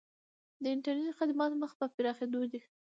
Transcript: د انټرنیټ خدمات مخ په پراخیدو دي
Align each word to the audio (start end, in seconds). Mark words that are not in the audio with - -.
د 0.61 0.63
انټرنیټ 0.73 1.13
خدمات 1.19 1.51
مخ 1.61 1.71
په 1.79 1.85
پراخیدو 1.95 2.41
دي 2.51 2.61